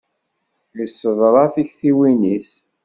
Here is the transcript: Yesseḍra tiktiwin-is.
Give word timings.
Yesseḍra 0.79 1.45
tiktiwin-is. 1.53 2.51